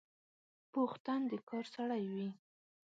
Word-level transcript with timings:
پوخ 0.71 0.91
تن 1.05 1.21
د 1.31 1.33
کار 1.49 1.65
سړی 1.75 2.03
وي 2.13 2.29